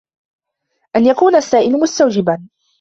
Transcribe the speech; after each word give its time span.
أَنْ 0.95 1.05
يَكُونَ 1.05 1.35
السَّائِلُ 1.35 1.79
مُسْتَوْجِبًا 1.79 2.47